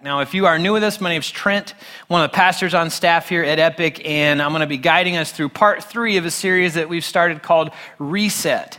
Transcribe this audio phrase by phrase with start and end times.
[0.00, 1.74] Now, if you are new with us, my name is Trent,
[2.06, 5.16] one of the pastors on staff here at Epic, and I'm going to be guiding
[5.16, 8.78] us through part three of a series that we've started called Reset.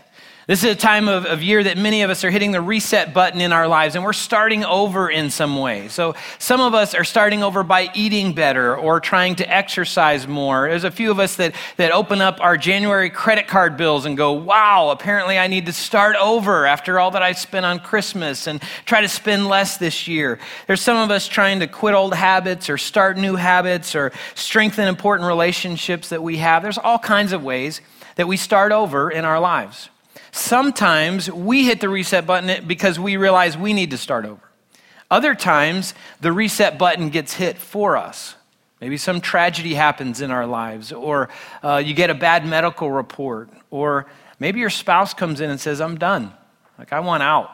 [0.50, 3.14] This is a time of, of year that many of us are hitting the reset
[3.14, 5.90] button in our lives, and we're starting over in some way.
[5.90, 10.68] So, some of us are starting over by eating better or trying to exercise more.
[10.68, 14.18] There's a few of us that, that open up our January credit card bills and
[14.18, 18.48] go, wow, apparently I need to start over after all that I spent on Christmas
[18.48, 20.40] and try to spend less this year.
[20.66, 24.88] There's some of us trying to quit old habits or start new habits or strengthen
[24.88, 26.63] important relationships that we have.
[26.63, 27.81] There's all kinds of ways
[28.16, 29.90] that we start over in our lives.
[30.32, 34.42] Sometimes we hit the reset button because we realize we need to start over.
[35.12, 38.36] Other times, the reset button gets hit for us.
[38.80, 41.30] Maybe some tragedy happens in our lives, or
[41.64, 44.05] uh, you get a bad medical report, or
[44.40, 46.32] maybe your spouse comes in and says, I'm done.
[46.77, 47.50] Like, I want out.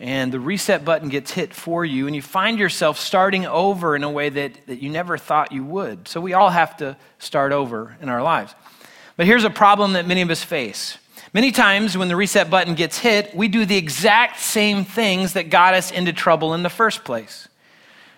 [0.00, 4.02] And the reset button gets hit for you, and you find yourself starting over in
[4.02, 6.08] a way that, that you never thought you would.
[6.08, 8.54] So, we all have to start over in our lives.
[9.16, 10.98] But here's a problem that many of us face
[11.38, 15.50] Many times when the reset button gets hit, we do the exact same things that
[15.50, 17.46] got us into trouble in the first place.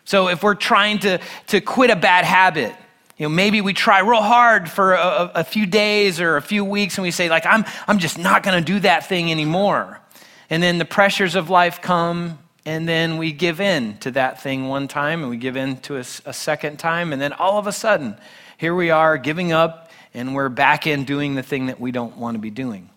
[0.06, 2.74] So if we're trying to, to quit a bad habit,
[3.18, 6.64] you know, maybe we try real hard for a, a few days or a few
[6.64, 10.00] weeks and we say, like, I'm, I'm just not going to do that thing anymore.
[10.48, 14.66] And then the pressures of life come and then we give in to that thing
[14.68, 17.12] one time and we give in to a, a second time.
[17.12, 18.16] And then all of a sudden,
[18.56, 22.16] here we are giving up and we're back in doing the thing that we don't
[22.16, 22.89] want to be doing.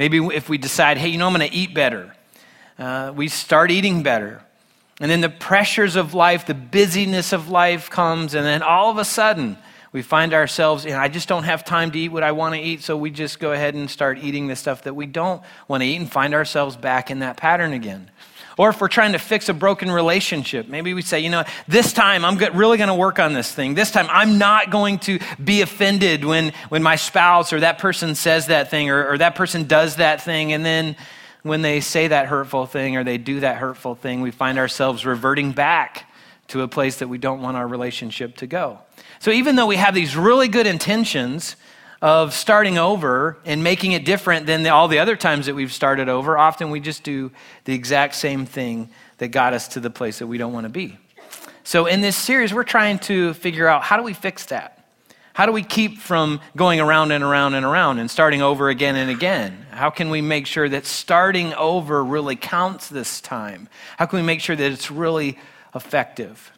[0.00, 2.14] Maybe if we decide, hey, you know, I'm going to eat better,
[2.78, 4.42] uh, we start eating better.
[4.98, 8.96] And then the pressures of life, the busyness of life comes, and then all of
[8.96, 9.58] a sudden,
[9.92, 12.80] we find ourselves, I just don't have time to eat what I want to eat,
[12.82, 15.86] so we just go ahead and start eating the stuff that we don't want to
[15.86, 18.10] eat and find ourselves back in that pattern again.
[18.58, 21.92] Or if we're trying to fix a broken relationship, maybe we say, you know, this
[21.92, 23.74] time I'm really going to work on this thing.
[23.74, 28.14] This time I'm not going to be offended when, when my spouse or that person
[28.14, 30.52] says that thing or, or that person does that thing.
[30.52, 30.96] And then
[31.42, 35.06] when they say that hurtful thing or they do that hurtful thing, we find ourselves
[35.06, 36.10] reverting back
[36.48, 38.80] to a place that we don't want our relationship to go.
[39.20, 41.56] So even though we have these really good intentions,
[42.02, 45.72] of starting over and making it different than the, all the other times that we've
[45.72, 47.30] started over, often we just do
[47.64, 48.88] the exact same thing
[49.18, 50.96] that got us to the place that we don't want to be.
[51.62, 54.76] So, in this series, we're trying to figure out how do we fix that?
[55.34, 58.96] How do we keep from going around and around and around and starting over again
[58.96, 59.66] and again?
[59.70, 63.68] How can we make sure that starting over really counts this time?
[63.96, 65.38] How can we make sure that it's really
[65.74, 66.50] effective?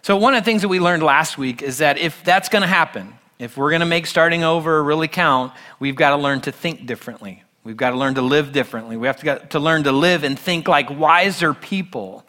[0.00, 2.62] So, one of the things that we learned last week is that if that's going
[2.62, 6.40] to happen, if we're going to make starting over really count, we've got to learn
[6.42, 7.42] to think differently.
[7.64, 8.96] We've got to learn to live differently.
[8.96, 12.24] We have to, to learn to live and think like wiser people.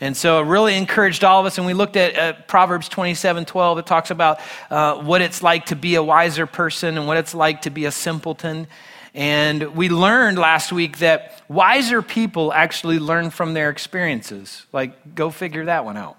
[0.00, 1.58] And so it really encouraged all of us.
[1.58, 3.78] And we looked at uh, Proverbs 27 12.
[3.78, 4.40] It talks about
[4.70, 7.86] uh, what it's like to be a wiser person and what it's like to be
[7.86, 8.66] a simpleton.
[9.14, 14.66] And we learned last week that wiser people actually learn from their experiences.
[14.72, 16.18] Like, go figure that one out.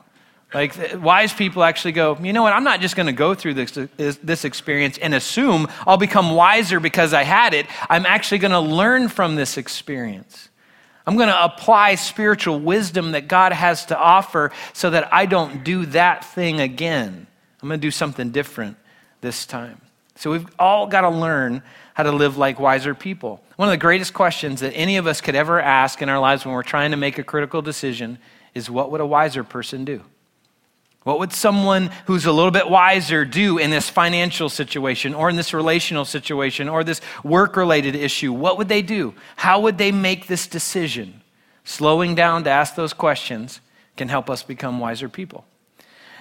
[0.54, 2.54] Like wise people actually go, you know what?
[2.54, 6.80] I'm not just going to go through this, this experience and assume I'll become wiser
[6.80, 7.66] because I had it.
[7.90, 10.48] I'm actually going to learn from this experience.
[11.06, 15.64] I'm going to apply spiritual wisdom that God has to offer so that I don't
[15.64, 17.28] do that thing again.
[17.62, 18.78] I'm going to do something different
[19.20, 19.82] this time.
[20.16, 21.62] So we've all got to learn
[21.94, 23.42] how to live like wiser people.
[23.58, 26.46] One of the greatest questions that any of us could ever ask in our lives
[26.46, 28.18] when we're trying to make a critical decision
[28.54, 30.04] is what would a wiser person do?
[31.08, 35.38] What would someone who's a little bit wiser do in this financial situation or in
[35.38, 38.34] this relational situation or this work related issue?
[38.34, 39.16] What would they do?
[39.38, 41.22] How would they make this decision?
[41.64, 43.62] Slowing down to ask those questions
[43.96, 45.46] can help us become wiser people.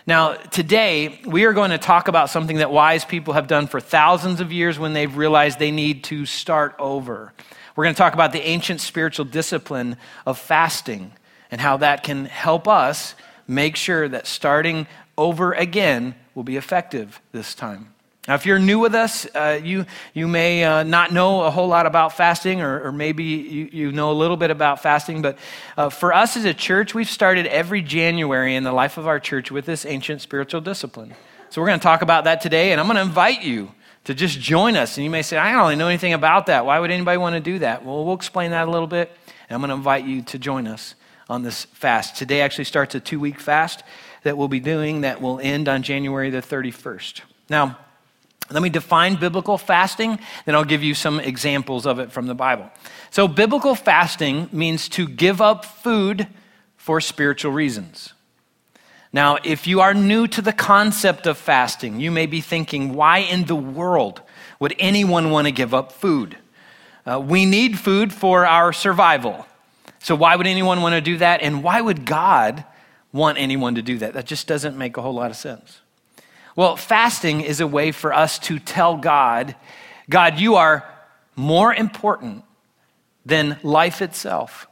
[0.06, 3.80] Now, today, we are going to talk about something that wise people have done for
[3.80, 7.32] thousands of years when they've realized they need to start over.
[7.74, 11.10] We're going to talk about the ancient spiritual discipline of fasting
[11.50, 14.86] and how that can help us make sure that starting
[15.16, 17.92] over again will be effective this time.
[18.28, 21.68] Now, if you're new with us, uh, you, you may uh, not know a whole
[21.68, 25.22] lot about fasting, or, or maybe you, you, know a little bit about fasting.
[25.22, 25.38] But
[25.76, 29.20] uh, for us as a church, we've started every January in the life of our
[29.20, 31.14] church with this ancient spiritual discipline.
[31.50, 33.70] So we're going to talk about that today, and I'm going to invite you
[34.04, 34.96] to just join us.
[34.96, 36.66] And you may say, I don't really know anything about that.
[36.66, 37.84] Why would anybody want to do that?
[37.84, 39.16] Well, we'll explain that a little bit,
[39.48, 40.96] and I'm going to invite you to join us
[41.28, 42.16] on this fast.
[42.16, 43.82] Today actually starts a two week fast
[44.22, 47.22] that we'll be doing that will end on January the 31st.
[47.48, 47.78] Now,
[48.50, 52.34] let me define biblical fasting, then I'll give you some examples of it from the
[52.34, 52.70] Bible.
[53.10, 56.28] So, biblical fasting means to give up food
[56.76, 58.12] for spiritual reasons.
[59.12, 63.18] Now, if you are new to the concept of fasting, you may be thinking, why
[63.18, 64.20] in the world
[64.60, 66.36] would anyone want to give up food?
[67.04, 69.46] Uh, we need food for our survival.
[70.06, 71.42] So, why would anyone want to do that?
[71.42, 72.64] And why would God
[73.10, 74.14] want anyone to do that?
[74.14, 75.80] That just doesn't make a whole lot of sense.
[76.54, 79.56] Well, fasting is a way for us to tell God,
[80.08, 80.88] God, you are
[81.34, 82.44] more important
[83.24, 84.68] than life itself.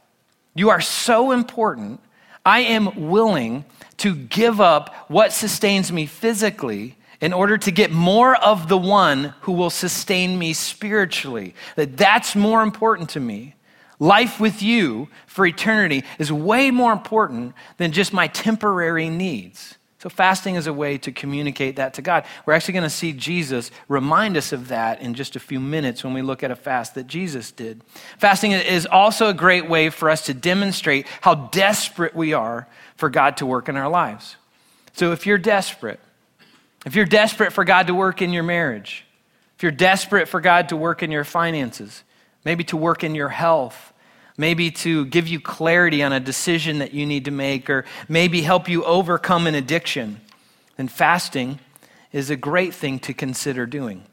[0.53, 1.99] You are so important.
[2.45, 3.65] I am willing
[3.97, 9.33] to give up what sustains me physically in order to get more of the one
[9.41, 11.55] who will sustain me spiritually.
[11.75, 13.55] That that's more important to me.
[13.99, 19.75] Life with you for eternity is way more important than just my temporary needs.
[20.05, 22.25] So, fasting is a way to communicate that to God.
[22.45, 26.03] We're actually going to see Jesus remind us of that in just a few minutes
[26.03, 27.81] when we look at a fast that Jesus did.
[28.19, 32.67] Fasting is also a great way for us to demonstrate how desperate we are
[32.97, 34.35] for God to work in our lives.
[34.93, 35.99] So, if you're desperate,
[36.85, 39.05] if you're desperate for God to work in your marriage,
[39.55, 42.03] if you're desperate for God to work in your finances,
[42.45, 43.91] maybe to work in your health,
[44.37, 48.41] maybe to give you clarity on a decision that you need to make, or maybe
[48.41, 50.21] help you overcome an addiction,
[50.77, 51.59] then fasting
[52.13, 54.03] is a great thing to consider doing.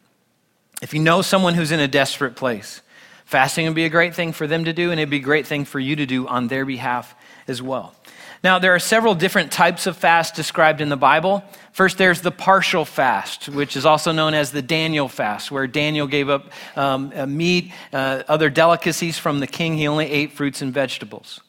[0.80, 2.80] If you know someone who's in a desperate place,
[3.24, 5.46] fasting would be a great thing for them to do, and it'd be a great
[5.46, 7.14] thing for you to do on their behalf
[7.46, 7.94] as well.
[8.44, 11.44] Now, there are several different types of fast described in the Bible.
[11.70, 16.08] First, there's the partial fast, which is also known as the Daniel fast, where Daniel
[16.08, 19.76] gave up um, meat, uh, other delicacies from the king.
[19.76, 21.40] He only ate fruits and vegetables.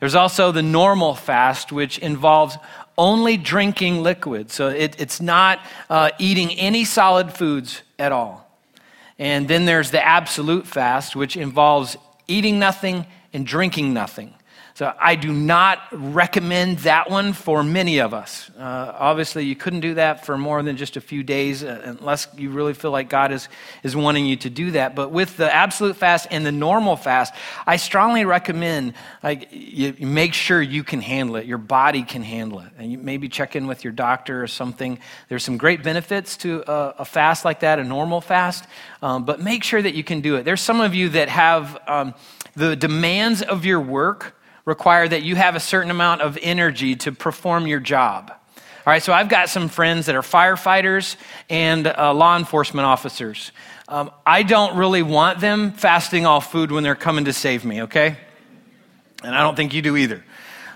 [0.00, 2.56] There's also the normal fast, which involves
[2.96, 4.50] only drinking liquid.
[4.50, 5.60] So it, it's not
[5.90, 8.48] uh, eating any solid foods at all.
[9.18, 14.32] And then there's the absolute fast, which involves eating nothing and drinking nothing.
[14.78, 18.48] So I do not recommend that one for many of us.
[18.56, 22.28] Uh, obviously, you couldn't do that for more than just a few days uh, unless
[22.36, 23.48] you really feel like God is,
[23.82, 24.94] is wanting you to do that.
[24.94, 27.34] But with the absolute fast and the normal fast,
[27.66, 32.22] I strongly recommend like you, you make sure you can handle it, your body can
[32.22, 32.70] handle it.
[32.78, 35.00] And you maybe check in with your doctor or something.
[35.28, 38.64] There's some great benefits to a, a fast like that, a normal fast,
[39.02, 40.44] um, but make sure that you can do it.
[40.44, 42.14] There's some of you that have um,
[42.54, 44.36] the demands of your work
[44.68, 48.30] require that you have a certain amount of energy to perform your job.
[48.30, 51.16] All right, so I've got some friends that are firefighters
[51.48, 53.50] and uh, law enforcement officers.
[53.88, 57.82] Um, I don't really want them fasting off food when they're coming to save me,
[57.82, 58.18] okay?
[59.24, 60.22] And I don't think you do either.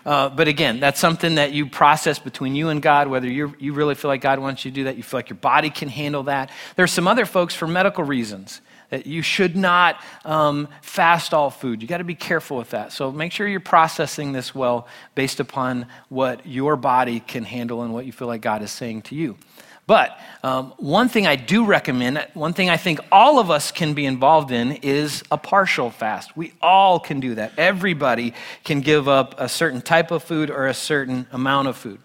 [0.04, 3.72] Uh, but again, that's something that you process between you and God, whether you you
[3.72, 5.88] really feel like God wants you to do that, you feel like your body can
[5.88, 6.50] handle that.
[6.76, 8.60] There's some other folks for medical reasons
[8.92, 9.96] that you should not
[10.26, 11.80] um, fast all food.
[11.80, 12.92] You got to be careful with that.
[12.92, 17.94] So make sure you're processing this well based upon what your body can handle and
[17.94, 19.38] what you feel like God is saying to you.
[19.86, 23.94] But um, one thing I do recommend, one thing I think all of us can
[23.94, 26.36] be involved in is a partial fast.
[26.36, 27.52] We all can do that.
[27.58, 28.32] Everybody
[28.64, 31.98] can give up a certain type of food or a certain amount of food.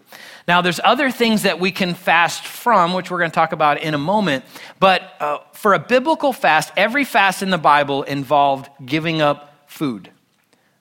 [0.47, 3.81] Now, there's other things that we can fast from, which we're going to talk about
[3.81, 4.43] in a moment.
[4.79, 10.09] But uh, for a biblical fast, every fast in the Bible involved giving up food.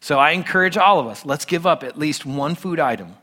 [0.01, 3.17] So I encourage all of us let's give up at least one food item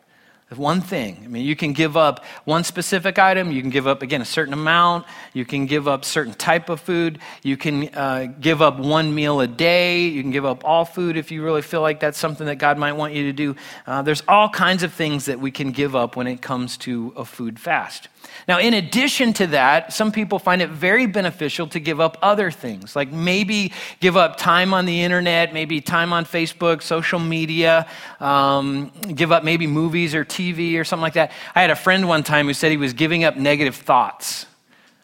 [0.49, 1.21] one thing.
[1.23, 3.51] I mean, you can give up one specific item.
[3.51, 5.05] You can give up, again, a certain amount.
[5.33, 7.19] You can give up certain type of food.
[7.41, 10.05] You can uh, give up one meal a day.
[10.05, 12.77] You can give up all food if you really feel like that's something that God
[12.77, 13.55] might want you to do.
[13.87, 17.13] Uh, there's all kinds of things that we can give up when it comes to
[17.15, 18.09] a food fast.
[18.47, 22.51] Now, in addition to that, some people find it very beneficial to give up other
[22.51, 27.87] things, like maybe give up time on the internet, maybe time on Facebook, social media,
[28.19, 31.31] um, give up maybe movies or TV or something like that.
[31.55, 34.45] I had a friend one time who said he was giving up negative thoughts.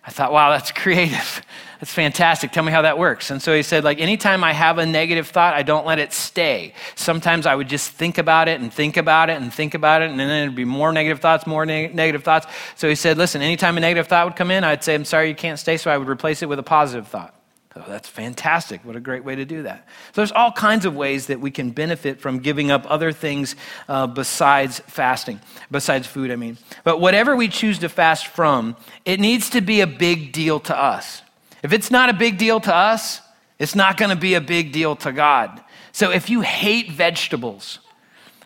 [0.06, 1.42] I thought, wow, that's creative.
[1.80, 2.52] That's fantastic.
[2.52, 3.32] Tell me how that works.
[3.32, 6.12] And so he said, like, anytime I have a negative thought, I don't let it
[6.12, 6.74] stay.
[6.96, 10.12] Sometimes I would just think about it and think about it and think about it,
[10.12, 12.48] and then it'd be more negative thoughts, more neg- negative thoughts.
[12.76, 15.30] So he said, listen, anytime a negative thought would come in, I'd say, I'm sorry,
[15.30, 15.78] you can't stay.
[15.78, 17.34] So I would replace it with a positive thought.
[17.76, 18.84] Oh, that's fantastic.
[18.84, 19.88] What a great way to do that.
[20.08, 23.56] So, there's all kinds of ways that we can benefit from giving up other things
[23.88, 26.58] uh, besides fasting, besides food, I mean.
[26.84, 30.76] But whatever we choose to fast from, it needs to be a big deal to
[30.76, 31.22] us.
[31.64, 33.22] If it's not a big deal to us,
[33.58, 35.62] it's not going to be a big deal to God.
[35.92, 37.80] So if you hate vegetables,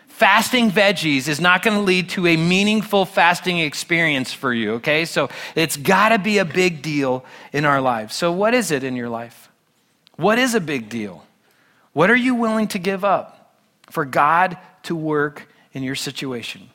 [0.08, 5.04] fasting veggies is not going to lead to a meaningful fasting experience for you, okay?
[5.04, 8.14] So it's got to be a big deal in our lives.
[8.14, 9.50] So, what is it in your life?
[10.16, 11.24] What is a big deal?
[11.92, 13.54] What are you willing to give up
[13.90, 16.70] for God to work in your situation?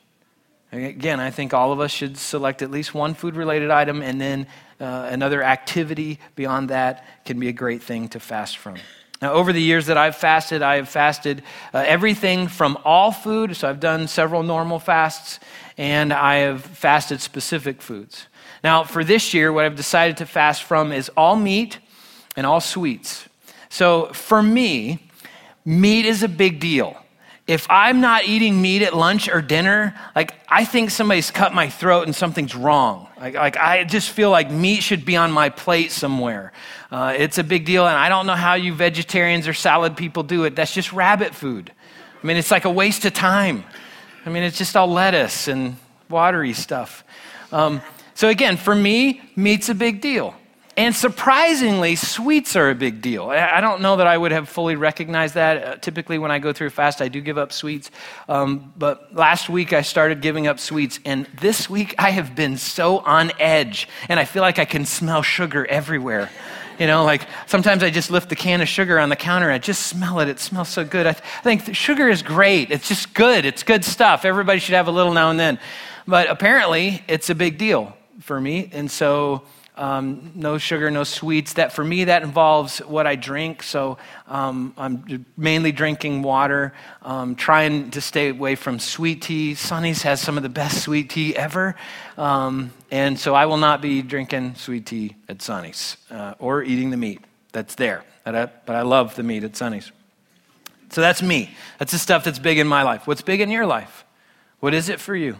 [0.71, 4.21] Again, I think all of us should select at least one food related item and
[4.21, 4.45] then
[4.79, 8.75] uh, another activity beyond that can be a great thing to fast from.
[9.21, 13.55] Now, over the years that I've fasted, I have fasted uh, everything from all food.
[13.57, 15.39] So I've done several normal fasts,
[15.77, 18.27] and I have fasted specific foods.
[18.63, 21.79] Now, for this year, what I've decided to fast from is all meat
[22.37, 23.27] and all sweets.
[23.69, 24.99] So for me,
[25.65, 26.98] meat is a big deal
[27.49, 31.67] if I'm not eating meat at lunch or dinner, like I think somebody's cut my
[31.67, 33.07] throat and something's wrong.
[33.19, 36.53] Like, like I just feel like meat should be on my plate somewhere.
[36.91, 40.21] Uh, it's a big deal, and I don't know how you vegetarians or salad people
[40.21, 40.55] do it.
[40.55, 41.71] That's just rabbit food.
[42.21, 43.63] I mean, it's like a waste of time.
[44.27, 45.75] I mean, it's just all lettuce and
[46.07, 47.03] watery stuff.
[47.51, 47.81] Um,
[48.13, 50.35] so again, for me, meat's a big deal.
[50.79, 53.29] And surprisingly, sweets are a big deal.
[53.29, 55.61] I don't know that I would have fully recognized that.
[55.61, 57.91] Uh, typically, when I go through a fast, I do give up sweets.
[58.29, 61.01] Um, but last week, I started giving up sweets.
[61.03, 63.89] And this week, I have been so on edge.
[64.07, 66.29] And I feel like I can smell sugar everywhere.
[66.79, 69.47] You know, like sometimes I just lift the can of sugar on the counter.
[69.47, 70.29] And I just smell it.
[70.29, 71.05] It smells so good.
[71.05, 72.71] I, th- I think sugar is great.
[72.71, 73.43] It's just good.
[73.43, 74.23] It's good stuff.
[74.23, 75.59] Everybody should have a little now and then.
[76.07, 78.69] But apparently, it's a big deal for me.
[78.71, 79.43] And so
[79.79, 81.53] um, no sugar, no sweets.
[81.53, 83.63] That for me, that involves what I drink.
[83.63, 89.55] So um, I'm mainly drinking water, um, trying to stay away from sweet tea.
[89.55, 91.75] Sonny's has some of the best sweet tea ever.
[92.17, 96.89] Um, and so I will not be drinking sweet tea at Sonny's uh, or eating
[96.89, 97.21] the meat
[97.53, 98.03] that's there.
[98.25, 99.91] But I, but I love the meat at Sonny's.
[100.89, 101.51] So that's me.
[101.77, 103.07] That's the stuff that's big in my life.
[103.07, 104.03] What's big in your life?
[104.59, 105.37] What is it for you?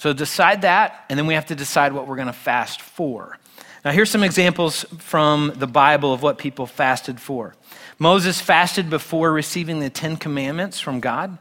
[0.00, 3.36] So decide that, and then we have to decide what we're going to fast for.
[3.84, 7.54] Now, here's some examples from the Bible of what people fasted for.
[7.98, 11.36] Moses fasted before receiving the Ten Commandments from God.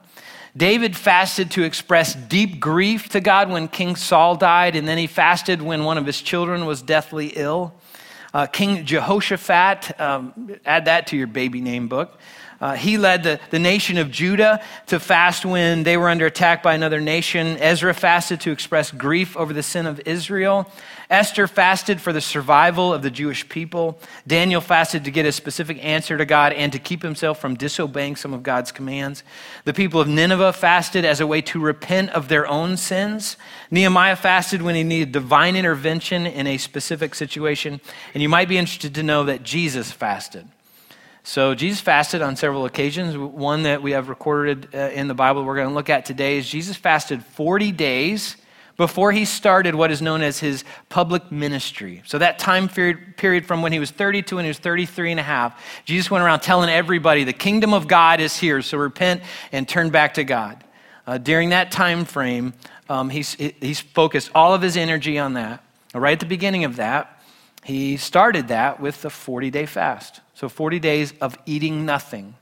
[0.57, 5.07] David fasted to express deep grief to God when King Saul died, and then he
[5.07, 7.73] fasted when one of his children was deathly ill.
[8.33, 12.19] Uh, King Jehoshaphat, um, add that to your baby name book.
[12.61, 16.61] Uh, he led the, the nation of Judah to fast when they were under attack
[16.61, 17.57] by another nation.
[17.57, 20.69] Ezra fasted to express grief over the sin of Israel.
[21.09, 23.99] Esther fasted for the survival of the Jewish people.
[24.27, 28.15] Daniel fasted to get a specific answer to God and to keep himself from disobeying
[28.15, 29.23] some of God's commands.
[29.65, 33.37] The people of Nineveh fasted as a way to repent of their own sins.
[33.71, 37.81] Nehemiah fasted when he needed divine intervention in a specific situation.
[38.13, 40.47] And you might be interested to know that Jesus fasted.
[41.29, 43.15] So Jesus fasted on several occasions.
[43.15, 46.39] One that we have recorded uh, in the Bible we're going to look at today
[46.39, 48.35] is Jesus fasted 40 days
[48.77, 52.01] before he started what is known as his public ministry.
[52.07, 55.19] So that time period, period from when he was 32 and he was 33 and
[55.19, 59.21] a half, Jesus went around telling everybody the kingdom of God is here, so repent
[59.51, 60.63] and turn back to God.
[61.05, 62.55] Uh, during that time frame,
[62.89, 65.63] um, he's, he's focused all of his energy on that.
[65.93, 67.21] Right at the beginning of that,
[67.63, 70.21] he started that with the 40 day fast.
[70.39, 72.33] So 40 days of eating nothing.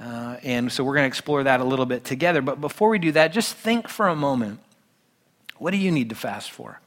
[0.00, 2.42] Uh, and so we're going to explore that a little bit together.
[2.42, 4.58] But before we do that, just think for a moment
[5.56, 6.80] what do you need to fast for?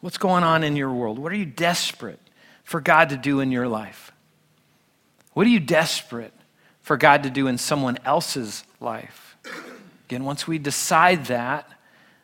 [0.00, 1.18] What's going on in your world?
[1.18, 2.20] What are you desperate
[2.62, 4.12] for God to do in your life?
[5.34, 6.32] What are you desperate
[6.80, 9.36] for God to do in someone else's life?
[10.06, 11.68] Again, once we decide that,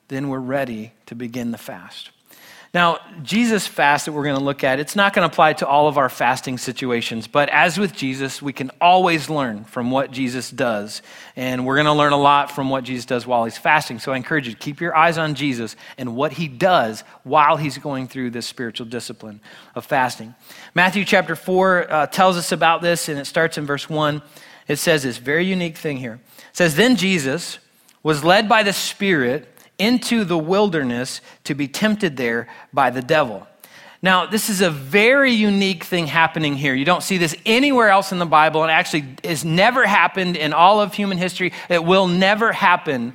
[0.09, 2.13] then we're ready to begin the fast.
[2.73, 5.67] Now, Jesus' fast that we're going to look at, it's not going to apply to
[5.67, 10.13] all of our fasting situations, but as with Jesus, we can always learn from what
[10.13, 11.03] Jesus does.
[11.35, 13.99] And we're going to learn a lot from what Jesus does while he's fasting.
[13.99, 17.57] So I encourage you to keep your eyes on Jesus and what he does while
[17.57, 19.41] he's going through this spiritual discipline
[19.75, 20.37] of fasting.
[20.73, 24.23] Matthew chapter 4 uh, tells us about this, and it starts in verse 1.
[24.69, 26.21] It says this very unique thing here.
[26.39, 27.59] It says, Then Jesus
[28.05, 29.49] was led by the Spirit
[29.81, 33.47] into the wilderness to be tempted there by the devil.
[34.03, 36.75] Now, this is a very unique thing happening here.
[36.75, 40.53] You don't see this anywhere else in the Bible, and actually has never happened in
[40.53, 41.53] all of human history.
[41.69, 43.15] It will never happen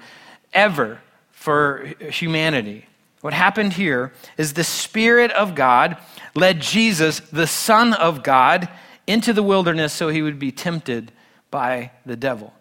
[0.53, 0.99] ever
[1.31, 2.85] for humanity.
[3.21, 5.97] What happened here is the Spirit of God
[6.35, 8.69] led Jesus, the Son of God,
[9.07, 11.11] into the wilderness so he would be tempted
[11.49, 12.53] by the devil.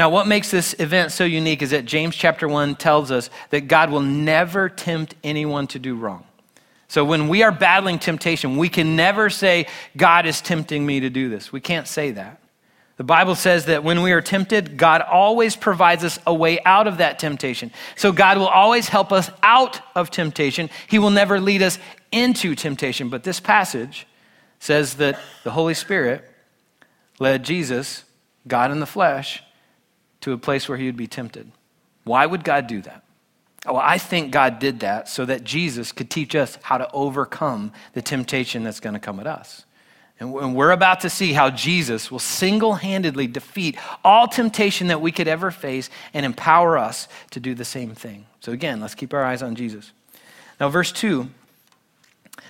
[0.00, 3.68] Now, what makes this event so unique is that James chapter 1 tells us that
[3.68, 6.24] God will never tempt anyone to do wrong.
[6.88, 9.66] So when we are battling temptation, we can never say,
[9.98, 11.52] God is tempting me to do this.
[11.52, 12.40] We can't say that.
[12.96, 16.86] The Bible says that when we are tempted, God always provides us a way out
[16.86, 17.70] of that temptation.
[17.94, 20.70] So God will always help us out of temptation.
[20.88, 21.78] He will never lead us
[22.10, 23.10] into temptation.
[23.10, 24.06] But this passage
[24.60, 26.24] says that the Holy Spirit
[27.18, 28.04] led Jesus,
[28.48, 29.42] God in the flesh,
[30.22, 31.50] to a place where he would be tempted.
[32.04, 33.04] Why would God do that?
[33.66, 36.90] Oh, well, I think God did that so that Jesus could teach us how to
[36.92, 39.64] overcome the temptation that's going to come at us.
[40.18, 45.12] And we're about to see how Jesus will single handedly defeat all temptation that we
[45.12, 48.26] could ever face and empower us to do the same thing.
[48.40, 49.92] So, again, let's keep our eyes on Jesus.
[50.58, 51.30] Now, verse 2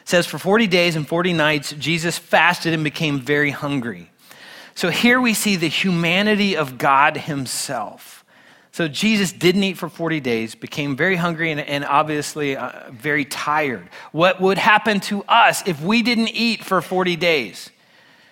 [0.04, 4.10] says, For 40 days and 40 nights, Jesus fasted and became very hungry.
[4.80, 8.24] So, here we see the humanity of God Himself.
[8.72, 13.26] So Jesus didn't eat for 40 days, became very hungry and, and obviously uh, very
[13.26, 13.90] tired.
[14.12, 17.68] What would happen to us if we didn't eat for 40 days?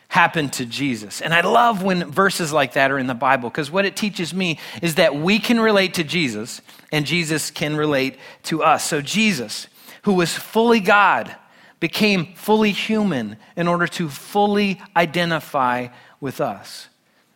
[0.08, 1.20] Happened to Jesus.
[1.20, 4.32] And I love when verses like that are in the Bible because what it teaches
[4.32, 8.88] me is that we can relate to Jesus and Jesus can relate to us.
[8.88, 9.66] So Jesus,
[10.04, 11.36] who was fully God,
[11.78, 15.88] became fully human in order to fully identify
[16.20, 16.88] with us.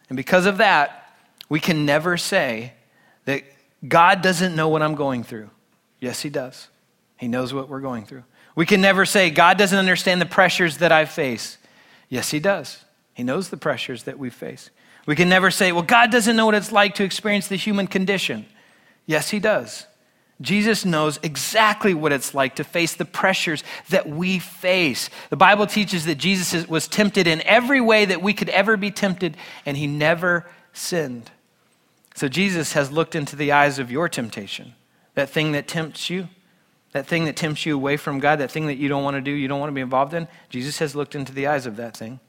[0.09, 1.15] And because of that,
[1.49, 2.73] we can never say
[3.25, 3.43] that
[3.87, 5.51] God doesn't know what I'm going through.
[6.01, 6.69] Yes, He does.
[7.17, 8.25] He knows what we're going through.
[8.55, 11.59] We can never say, God doesn't understand the pressures that I face.
[12.09, 12.85] Yes, He does.
[13.15, 14.71] He knows the pressures that we face.
[15.07, 17.87] We can never say, well, God doesn't know what it's like to experience the human
[17.87, 18.47] condition.
[19.07, 19.87] Yes, He does.
[20.43, 25.09] Jesus knows exactly what it's like to face the pressures that we face.
[25.31, 28.91] The Bible teaches that Jesus was tempted in every way that we could ever be
[28.91, 31.31] tempted, and He never sinned.
[32.15, 34.75] So Jesus has looked into the eyes of your temptation,
[35.15, 36.29] that thing that tempts you,
[36.93, 39.23] that thing that tempts you away from God, that thing that you don't want to
[39.23, 40.29] do, you don't want to be involved in.
[40.51, 42.21] Jesus has looked into the eyes of that thing,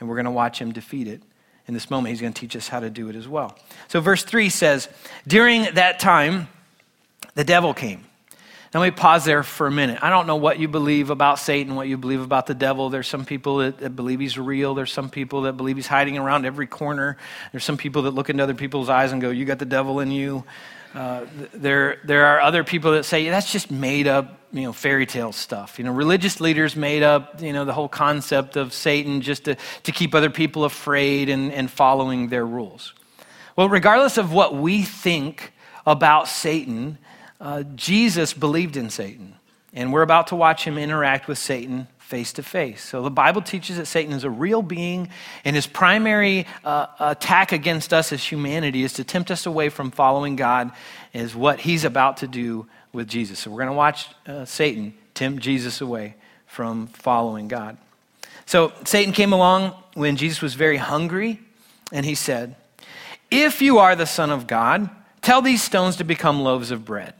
[0.00, 1.22] and we're going to watch him defeat it.
[1.66, 3.56] In this moment, he's going to teach us how to do it as well.
[3.88, 4.88] So, verse 3 says,
[5.26, 6.48] During that time,
[7.38, 8.04] the devil came
[8.74, 9.98] now, let me pause there for a minute.
[10.02, 12.90] I don't know what you believe about Satan, what you believe about the devil.
[12.90, 14.74] There's some people that, that, believe he's real.
[14.74, 17.16] There's some people that believe he's hiding around every corner.
[17.50, 20.00] There's some people that look into other people's eyes and go, You got the devil
[20.00, 20.44] in you.
[20.94, 25.06] Uh, there, there are other people that say that's just made up, you know, fairy
[25.06, 25.78] tale stuff.
[25.78, 29.56] You know, religious leaders made up, you know, the whole concept of Satan just to,
[29.84, 32.92] to keep other people afraid and, and following their rules.
[33.56, 35.54] Well, regardless of what we think
[35.86, 36.98] about Satan,
[37.40, 39.34] uh, Jesus believed in Satan.
[39.72, 42.82] And we're about to watch him interact with Satan face to face.
[42.82, 45.10] So the Bible teaches that Satan is a real being,
[45.44, 49.90] and his primary uh, attack against us as humanity is to tempt us away from
[49.90, 50.72] following God,
[51.12, 53.40] is what he's about to do with Jesus.
[53.40, 56.14] So we're going to watch uh, Satan tempt Jesus away
[56.46, 57.76] from following God.
[58.46, 61.40] So Satan came along when Jesus was very hungry,
[61.92, 62.56] and he said,
[63.30, 64.88] If you are the Son of God,
[65.20, 67.12] tell these stones to become loaves of bread.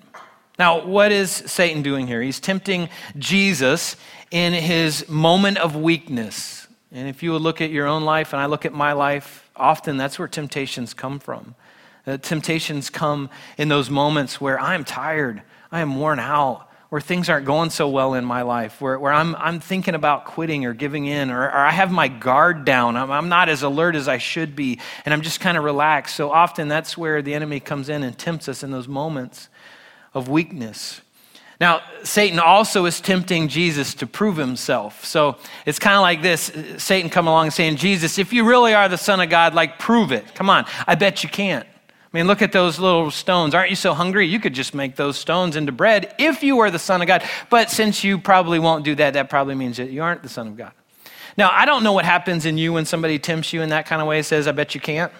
[0.59, 2.21] Now, what is Satan doing here?
[2.21, 3.97] He's tempting Jesus
[4.33, 6.67] in his moment of weakness.
[6.91, 9.49] And if you would look at your own life and I look at my life,
[9.55, 11.55] often that's where temptations come from.
[12.07, 17.29] Uh, temptations come in those moments where I'm tired, I am worn out, where things
[17.29, 20.73] aren't going so well in my life, where, where I'm, I'm thinking about quitting or
[20.73, 22.97] giving in, or, or I have my guard down.
[22.97, 26.17] I'm, I'm not as alert as I should be, and I'm just kind of relaxed.
[26.17, 29.51] So often that's where the enemy comes in and tempts us in those moments
[30.15, 31.01] of weakness.
[31.61, 35.05] Now, Satan also is tempting Jesus to prove himself.
[35.05, 38.75] So it's kind of like this uh, Satan come along saying, Jesus, if you really
[38.75, 40.35] are the Son of God, like prove it.
[40.35, 40.67] Come on.
[40.87, 41.67] I bet you can't.
[41.67, 43.55] I mean, look at those little stones.
[43.55, 44.27] Aren't you so hungry?
[44.27, 47.23] You could just make those stones into bread if you were the Son of God.
[47.51, 50.47] But since you probably won't do that, that probably means that you aren't the Son
[50.47, 50.73] of God.
[51.37, 54.01] Now, I don't know what happens in you when somebody tempts you in that kind
[54.01, 55.13] of way, says, I bet you can't.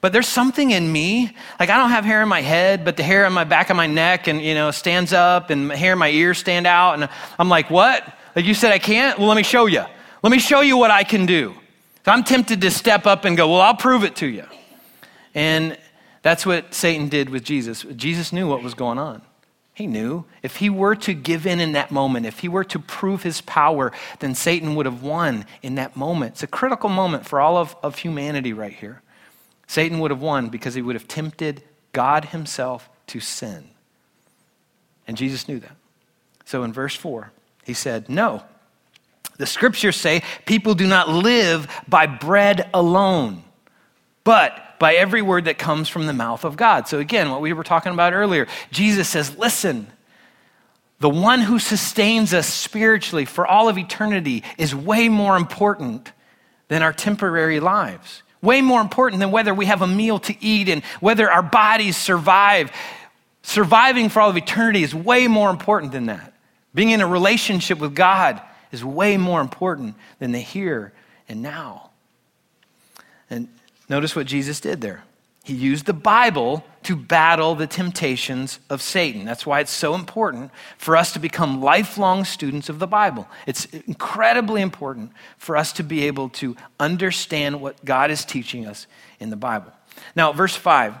[0.00, 3.02] But there's something in me, like I don't have hair in my head, but the
[3.02, 5.98] hair on my back of my neck and, you know, stands up and hair in
[5.98, 6.94] my ears stand out.
[6.94, 8.04] And I'm like, what?
[8.34, 9.18] Like you said I can't?
[9.18, 9.84] Well, let me show you.
[10.22, 11.54] Let me show you what I can do.
[12.04, 14.44] So I'm tempted to step up and go, well, I'll prove it to you.
[15.34, 15.76] And
[16.22, 17.84] that's what Satan did with Jesus.
[17.94, 19.22] Jesus knew what was going on.
[19.74, 22.78] He knew if he were to give in in that moment, if he were to
[22.78, 26.32] prove his power, then Satan would have won in that moment.
[26.32, 29.02] It's a critical moment for all of, of humanity right here.
[29.66, 33.68] Satan would have won because he would have tempted God himself to sin.
[35.06, 35.76] And Jesus knew that.
[36.44, 37.32] So in verse 4,
[37.64, 38.42] he said, No.
[39.38, 43.44] The scriptures say people do not live by bread alone,
[44.24, 46.88] but by every word that comes from the mouth of God.
[46.88, 49.88] So again, what we were talking about earlier, Jesus says, Listen,
[51.00, 56.12] the one who sustains us spiritually for all of eternity is way more important
[56.68, 58.22] than our temporary lives.
[58.42, 61.96] Way more important than whether we have a meal to eat and whether our bodies
[61.96, 62.70] survive.
[63.42, 66.32] Surviving for all of eternity is way more important than that.
[66.74, 70.92] Being in a relationship with God is way more important than the here
[71.28, 71.90] and now.
[73.30, 73.48] And
[73.88, 75.04] notice what Jesus did there.
[75.46, 79.24] He used the Bible to battle the temptations of Satan.
[79.24, 83.28] That's why it's so important for us to become lifelong students of the Bible.
[83.46, 88.88] It's incredibly important for us to be able to understand what God is teaching us
[89.20, 89.70] in the Bible.
[90.16, 90.96] Now, verse 5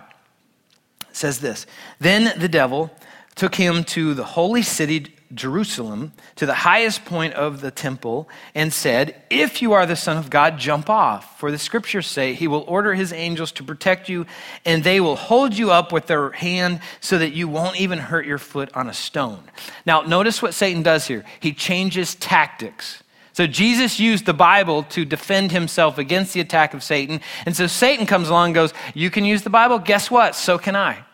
[1.10, 1.66] says this
[1.98, 2.92] Then the devil
[3.34, 8.72] took him to the holy city Jerusalem to the highest point of the temple and
[8.72, 11.38] said, If you are the Son of God, jump off.
[11.38, 14.26] For the scriptures say, He will order His angels to protect you,
[14.64, 18.26] and they will hold you up with their hand so that you won't even hurt
[18.26, 19.42] your foot on a stone.
[19.84, 21.24] Now, notice what Satan does here.
[21.40, 23.02] He changes tactics.
[23.32, 27.20] So Jesus used the Bible to defend himself against the attack of Satan.
[27.44, 29.78] And so Satan comes along and goes, You can use the Bible?
[29.78, 30.34] Guess what?
[30.34, 31.04] So can I.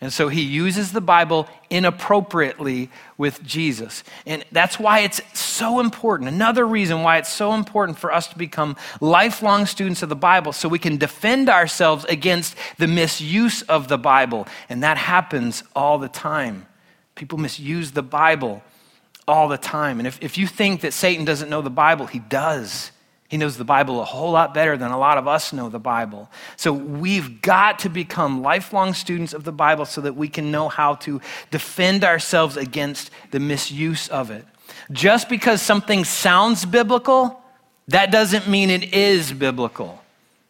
[0.00, 4.04] And so he uses the Bible inappropriately with Jesus.
[4.26, 6.28] And that's why it's so important.
[6.28, 10.52] Another reason why it's so important for us to become lifelong students of the Bible
[10.52, 14.46] so we can defend ourselves against the misuse of the Bible.
[14.68, 16.66] And that happens all the time.
[17.14, 18.62] People misuse the Bible
[19.26, 19.98] all the time.
[19.98, 22.92] And if, if you think that Satan doesn't know the Bible, he does.
[23.28, 25.80] He knows the Bible a whole lot better than a lot of us know the
[25.80, 26.30] Bible.
[26.56, 30.68] So we've got to become lifelong students of the Bible so that we can know
[30.68, 34.44] how to defend ourselves against the misuse of it.
[34.92, 37.42] Just because something sounds biblical,
[37.88, 40.02] that doesn't mean it is biblical.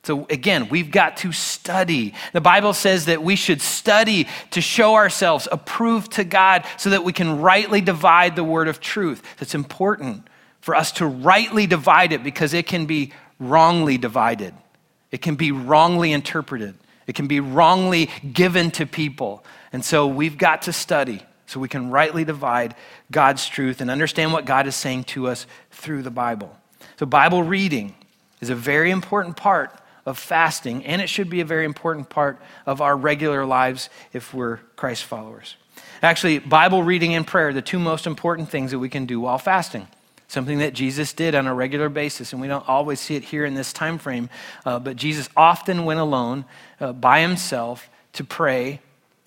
[0.03, 2.15] So again, we've got to study.
[2.33, 7.05] The Bible says that we should study to show ourselves approved to God so that
[7.05, 9.23] we can rightly divide the word of truth.
[9.39, 10.29] That's important
[10.67, 14.53] for us to rightly divide it because it can be wrongly divided.
[15.13, 16.75] It can be wrongly interpreted.
[17.07, 19.45] It can be wrongly given to people.
[19.73, 22.75] And so we've got to study so we can rightly divide
[23.13, 26.57] God's truth and understand what God is saying to us through the Bible.
[26.99, 27.95] So, Bible reading
[28.41, 29.73] is a very important part
[30.05, 34.35] of fasting, and it should be a very important part of our regular lives if
[34.35, 35.55] we're Christ followers.
[36.03, 39.21] Actually, Bible reading and prayer are the two most important things that we can do
[39.21, 39.87] while fasting
[40.29, 43.45] something that jesus did on a regular basis and we don't always see it here
[43.45, 44.29] in this time frame
[44.65, 46.45] uh, but jesus often went alone
[46.81, 48.81] uh, by himself to pray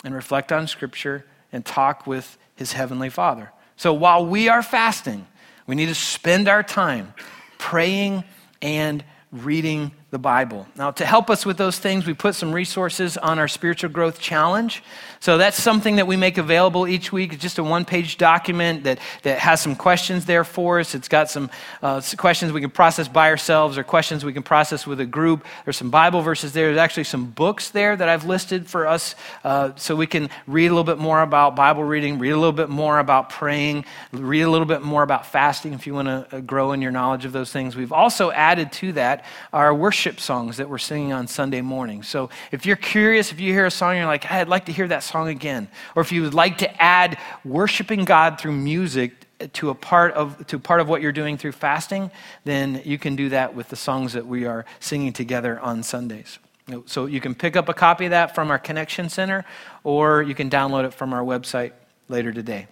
[0.04, 3.50] and reflect on scripture and talk with his heavenly father.
[3.76, 5.26] So while we are fasting
[5.66, 7.14] we need to spend our time
[7.56, 8.24] praying
[8.60, 10.66] and reading the Bible.
[10.74, 14.18] Now, to help us with those things, we put some resources on our spiritual growth
[14.18, 14.82] challenge.
[15.20, 17.32] So that's something that we make available each week.
[17.32, 20.96] It's just a one page document that, that has some questions there for us.
[20.96, 21.48] It's got some
[21.80, 25.44] uh, questions we can process by ourselves or questions we can process with a group.
[25.64, 26.66] There's some Bible verses there.
[26.66, 30.66] There's actually some books there that I've listed for us uh, so we can read
[30.66, 34.42] a little bit more about Bible reading, read a little bit more about praying, read
[34.42, 37.24] a little bit more about fasting if you want to uh, grow in your knowledge
[37.24, 37.76] of those things.
[37.76, 42.02] We've also added to that our worship worship songs that we're singing on Sunday morning.
[42.02, 44.72] So if you're curious, if you hear a song, you're like, hey, I'd like to
[44.72, 45.68] hear that song again.
[45.94, 49.12] Or if you would like to add worshiping God through music
[49.52, 52.10] to a part of to part of what you're doing through fasting,
[52.44, 56.38] then you can do that with the songs that we are singing together on Sundays.
[56.86, 59.44] So you can pick up a copy of that from our connection center,
[59.84, 61.72] or you can download it from our website
[62.08, 62.68] later today.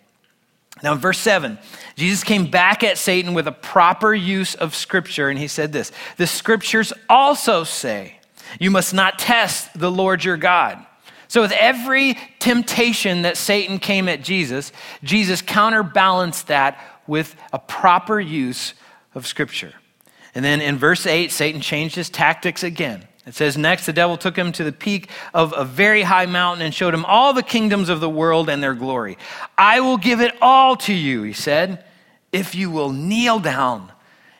[0.82, 1.58] Now, in verse 7,
[1.96, 5.92] Jesus came back at Satan with a proper use of Scripture, and he said this
[6.16, 8.18] The Scriptures also say,
[8.60, 10.84] You must not test the Lord your God.
[11.28, 18.20] So, with every temptation that Satan came at Jesus, Jesus counterbalanced that with a proper
[18.20, 18.74] use
[19.14, 19.74] of Scripture.
[20.34, 23.06] And then in verse 8, Satan changed his tactics again.
[23.28, 26.64] It says, Next, the devil took him to the peak of a very high mountain
[26.64, 29.18] and showed him all the kingdoms of the world and their glory.
[29.58, 31.84] I will give it all to you, he said,
[32.32, 33.92] if you will kneel down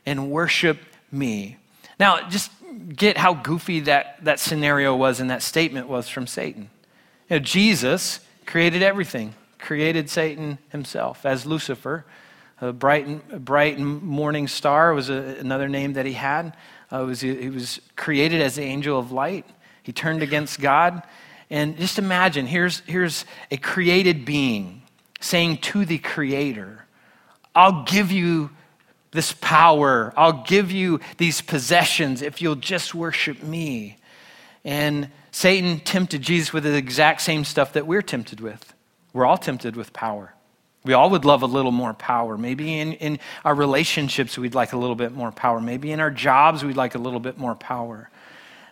[0.07, 0.79] and worship
[1.12, 1.59] me.
[2.01, 2.51] Now, just
[2.94, 6.70] get how goofy that, that scenario was and that statement was from Satan.
[7.29, 12.07] You know, Jesus created everything, created Satan himself as Lucifer.
[12.62, 16.55] A bright, and, bright morning star was a, another name that he had.
[16.90, 19.46] Uh, was, he was created as the angel of light.
[19.83, 21.03] He turned against God.
[21.51, 24.83] And just imagine here's, here's a created being
[25.20, 26.87] saying to the creator,
[27.55, 28.51] I'll give you
[29.11, 33.96] this power, I'll give you these possessions if you'll just worship me.
[34.64, 38.74] And Satan tempted Jesus with the exact same stuff that we're tempted with.
[39.12, 40.35] We're all tempted with power.
[40.85, 42.38] We all would love a little more power.
[42.38, 45.61] Maybe in, in our relationships, we'd like a little bit more power.
[45.61, 48.11] Maybe in our jobs, we'd like a little bit more power.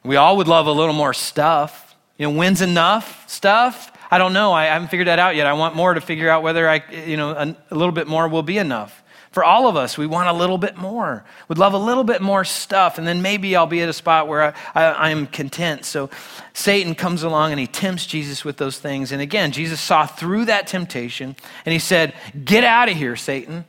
[0.04, 1.96] We all would love a little more stuff.
[2.16, 3.92] You know, when's enough stuff?
[4.10, 4.52] I don't know.
[4.52, 5.46] I haven't figured that out yet.
[5.46, 8.28] I want more to figure out whether I, you know, a, a little bit more
[8.28, 9.02] will be enough
[9.36, 11.22] For all of us, we want a little bit more.
[11.46, 14.28] We'd love a little bit more stuff, and then maybe I'll be at a spot
[14.28, 15.84] where I, I, I'm content.
[15.84, 16.08] So
[16.54, 19.12] Satan comes along and he tempts Jesus with those things.
[19.12, 22.14] And again, Jesus saw through that temptation and he said,
[22.46, 23.66] Get out of here, Satan.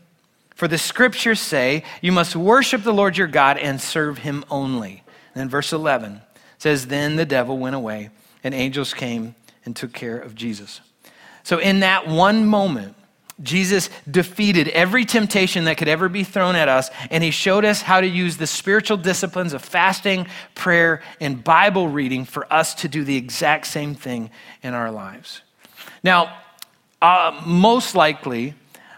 [0.55, 5.03] For the scriptures say, You must worship the Lord your God and serve him only.
[5.33, 6.21] And then verse 11
[6.59, 8.09] says, Then the devil went away,
[8.41, 10.79] and angels came and took care of Jesus.
[11.43, 12.95] So, in that one moment,
[13.41, 17.81] Jesus defeated every temptation that could ever be thrown at us, and he showed us
[17.81, 22.87] how to use the spiritual disciplines of fasting, prayer, and Bible reading for us to
[22.87, 24.31] do the exact same thing
[24.63, 25.41] in our lives.
[26.03, 26.35] Now,
[27.01, 28.55] uh, most likely,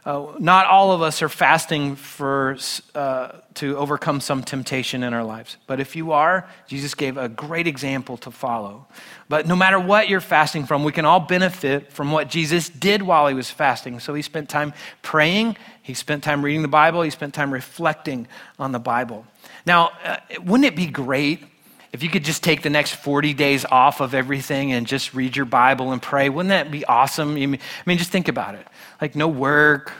[0.10, 2.58] uh, not all of us are fasting for,
[2.95, 5.58] uh, to overcome some temptation in our lives.
[5.67, 8.88] But if you are, Jesus gave a great example to follow.
[9.28, 13.04] But no matter what you're fasting from, we can all benefit from what Jesus did
[13.04, 14.00] while he was fasting.
[14.00, 18.28] So he spent time praying, he spent time reading the Bible, he spent time reflecting
[18.58, 19.28] on the Bible.
[19.67, 21.43] Now, uh, wouldn't it be great
[21.91, 25.36] if you could just take the next 40 days off of everything and just read
[25.36, 27.36] your Bible and pray, wouldn't that be awesome?
[27.36, 27.60] I mean,
[27.98, 28.65] just think about it.
[29.01, 29.91] Like, no work,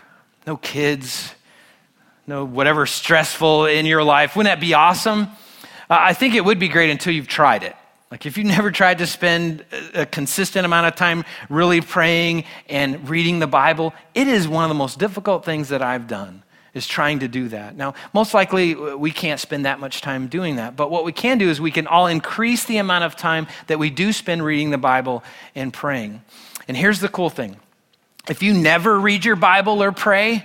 [0.46, 1.34] no kids,
[2.28, 4.36] no whatever stressful in your life.
[4.36, 5.28] Wouldn't that be awesome?
[5.90, 7.76] Uh, I think it would be great until you've tried it.
[8.12, 13.08] Like, if you've never tried to spend a consistent amount of time really praying and
[13.08, 16.88] reading the Bible, it is one of the most difficult things that I've done is
[16.88, 17.76] trying to do that.
[17.76, 21.38] Now, most likely we can't spend that much time doing that, but what we can
[21.38, 24.70] do is we can all increase the amount of time that we do spend reading
[24.70, 25.24] the Bible
[25.56, 26.22] and praying.
[26.68, 27.58] And here's the cool thing
[28.30, 30.44] if you never read your Bible or pray,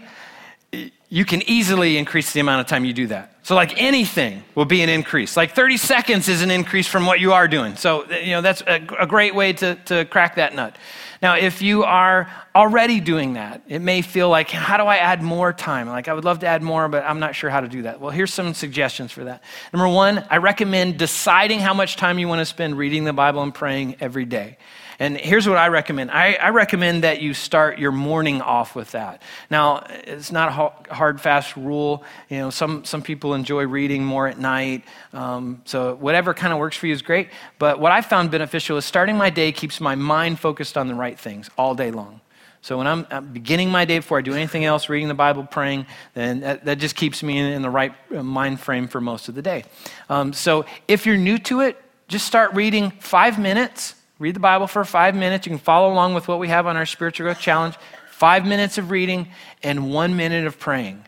[1.08, 3.38] you can easily increase the amount of time you do that.
[3.44, 5.36] So, like anything will be an increase.
[5.36, 7.76] Like 30 seconds is an increase from what you are doing.
[7.76, 10.76] So, uh, you know, that's a, a great way to, to crack that nut.
[11.22, 15.22] Now, if you are already doing that, it may feel like, how do I add
[15.22, 15.88] more time?
[15.88, 18.00] Like, I would love to add more, but I'm not sure how to do that.
[18.00, 19.42] Well, here's some suggestions for that.
[19.72, 23.42] Number one, I recommend deciding how much time you want to spend reading the Bible
[23.42, 24.58] and praying every day.
[24.98, 28.92] And here's what I recommend I, I, recommend that you start your morning off with
[28.92, 29.22] that.
[29.50, 32.04] Now, it's not a hard, fast rule.
[32.28, 34.84] You know, some, some people enjoy reading more at night.
[35.12, 37.28] Um, so, whatever kind of works for you is great.
[37.58, 40.94] But what I found beneficial is starting my day keeps my mind focused on the
[40.94, 42.20] right things all day long.
[42.64, 45.84] So when I'm, beginning my day before I do anything else, reading the Bible, praying,
[46.14, 49.28] then that, that just keeps me in, in, the right uh, mind frame for most
[49.28, 49.64] of the day.
[50.08, 51.76] Um, so if you're new to it,
[52.08, 55.46] just start reading five minutes Read the Bible for five minutes.
[55.46, 57.74] You can follow along with what we have on our spiritual growth challenge
[58.10, 59.28] five minutes of reading
[59.62, 61.04] and one minute of praying.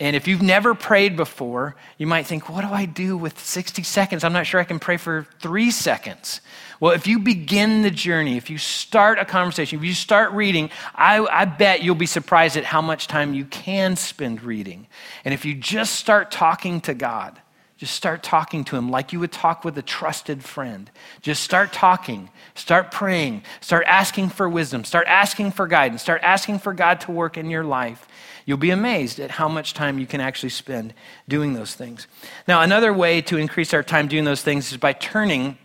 [0.00, 3.82] And if you've never prayed before, you might think, what do I do with 60
[3.82, 4.22] seconds?
[4.22, 6.40] I'm not sure I can pray for three seconds.
[6.78, 10.70] Well, if you begin the journey, if you start a conversation, if you start reading,
[10.94, 14.86] I, I, bet you'll be surprised at how much time you can spend reading.
[15.24, 17.40] And if you just start talking to God,
[17.78, 20.90] just start talking to him like you would talk with a trusted friend.
[21.22, 26.58] Just start talking, start praying, start asking for wisdom, start asking for guidance, start asking
[26.58, 28.08] for God to work in your life.
[28.44, 30.92] You'll be amazed at how much time you can actually spend
[31.28, 32.08] doing those things.
[32.48, 35.56] Now, another way to increase our time doing those things is by turning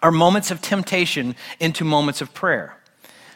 [0.00, 2.76] our moments of temptation into moments of prayer.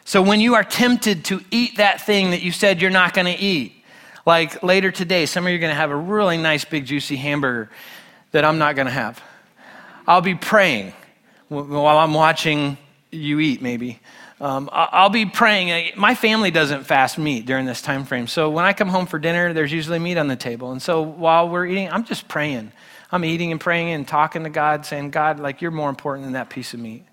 [0.05, 3.27] So when you are tempted to eat that thing that you said you're not going
[3.27, 3.73] to eat,
[4.25, 7.17] like later today, some of you are going to have a really nice, big, juicy
[7.17, 7.71] hamburger
[8.33, 9.23] that I'm not going to have.
[10.07, 10.93] I'll be praying
[11.49, 12.79] while I'm watching
[13.11, 14.01] you eat, maybe.
[14.41, 15.93] Um, I'll be praying.
[15.97, 18.27] My family doesn't fast meat during this time frame.
[18.27, 20.73] So when I come home for dinner, there's usually meat on the table.
[20.73, 22.73] And so while we're eating, I'm just praying.
[23.11, 26.35] I'm eating and praying and talking to God, saying, God, like, you're more important than
[26.35, 27.05] that piece of meat.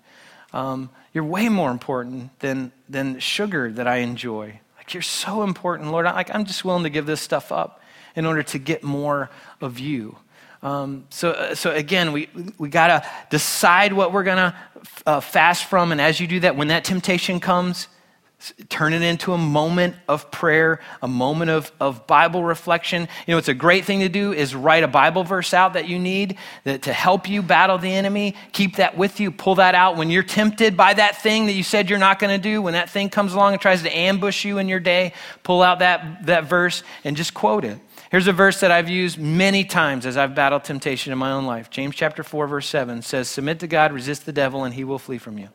[0.52, 4.60] Um, you're way more important than, than sugar that I enjoy.
[4.76, 6.06] Like, you're so important, Lord.
[6.06, 7.80] I, like, I'm just willing to give this stuff up
[8.14, 10.16] in order to get more of you.
[10.64, 14.54] Um, so, uh, so again, we, we got to decide what we're going to
[15.06, 15.92] uh, fast from.
[15.92, 17.86] And as you do that, when that temptation comes,
[18.68, 23.08] turn it into a moment of prayer, a moment of, of Bible reflection.
[23.26, 25.88] You know, it's a great thing to do is write a Bible verse out that
[25.88, 28.34] you need that, to help you battle the enemy.
[28.52, 29.30] Keep that with you.
[29.30, 32.34] Pull that out when you're tempted by that thing that you said you're not going
[32.34, 32.60] to do.
[32.60, 35.80] When that thing comes along and tries to ambush you in your day, pull out
[35.80, 37.78] that, that verse and just quote it.
[38.14, 41.46] Here's a verse that I've used many times as I've battled temptation in my own
[41.46, 41.68] life.
[41.68, 45.00] James chapter 4 verse 7 says, "Submit to God, resist the devil and he will
[45.00, 45.48] flee from you."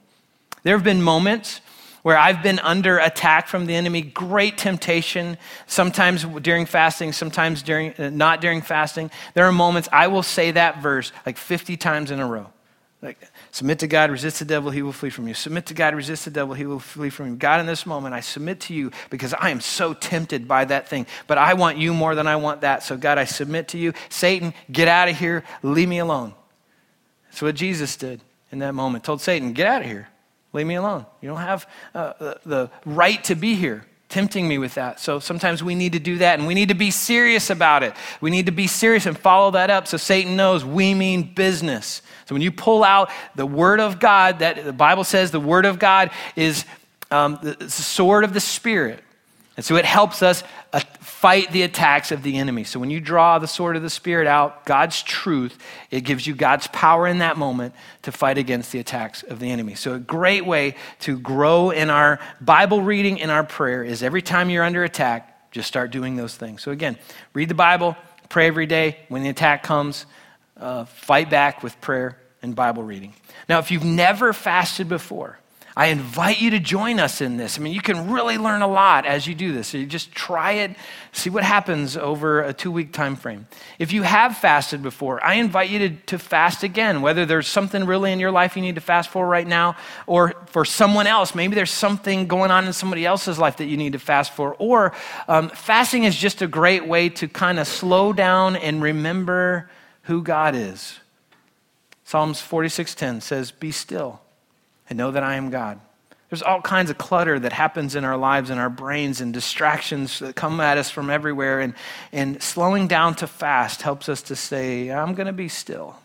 [0.64, 1.62] There have been moments
[2.02, 7.94] where I've been under attack from the enemy, great temptation, sometimes during fasting, sometimes during
[7.98, 9.10] uh, not during fasting.
[9.36, 12.48] There are moments I will say that verse like 50 times in a row.
[13.02, 13.20] Like
[13.52, 15.34] Submit to God, resist the devil, he will flee from you.
[15.34, 17.36] Submit to God, resist the devil, he will flee from you.
[17.36, 20.88] God, in this moment, I submit to you because I am so tempted by that
[20.88, 22.84] thing, but I want you more than I want that.
[22.84, 23.94] So, God, I submit to you.
[24.10, 26.34] Satan, get out of here, leave me alone.
[27.26, 29.04] That's what Jesus did in that moment.
[29.04, 30.08] Told Satan, get out of here,
[30.54, 31.08] leave me alone.
[31.22, 35.00] You don't have uh, the right to be here tempting me with that.
[35.00, 37.94] So sometimes we need to do that and we need to be serious about it.
[38.22, 42.02] We need to be serious and follow that up so Satan knows we mean business.
[42.26, 45.66] So when you pull out the word of God, that the Bible says the word
[45.66, 46.66] of God is
[47.12, 49.04] um, the sword of the Spirit.
[49.56, 50.44] And so it helps us
[51.20, 52.64] fight the attacks of the enemy.
[52.64, 55.58] So when you draw the sword of the Spirit out, God's truth,
[55.92, 59.52] it gives you God's power in that moment to fight against the attacks of the
[59.52, 59.76] enemy.
[59.76, 64.22] So a great way to grow in our Bible reading, in our prayer, is every
[64.22, 66.62] time you're under attack, just start doing those things.
[66.62, 66.98] So again,
[67.34, 67.98] read the Bible,
[68.30, 68.96] pray every day.
[69.10, 70.06] When the attack comes,
[70.56, 73.14] uh, fight back with prayer and Bible reading.
[73.50, 75.39] Now, if you've never fasted before,
[75.80, 77.58] I invite you to join us in this.
[77.58, 79.70] I mean, you can really learn a lot as you do this.
[79.70, 80.76] So you just try it,
[81.14, 83.48] see what happens over a two week time frame.
[83.80, 87.86] If you have fasted before, I invite you to, to fast again, whether there's something
[87.86, 91.34] really in your life you need to fast for right now, or for someone else.
[91.34, 94.56] Maybe there's something going on in somebody else's life that you need to fast for.
[94.60, 94.92] Or
[95.30, 99.70] um, fasting is just a great way to kind of slow down and remember
[100.02, 101.00] who God is.
[102.04, 104.20] Psalms 46:10 says, "Be still
[104.90, 105.80] and know that I am God.
[106.30, 110.20] There's all kinds of clutter that happens in our lives and our brains and distractions
[110.20, 111.60] that come at us from everywhere.
[111.60, 111.74] And,
[112.12, 115.96] and slowing down to fast helps us to say, I'm going to be still.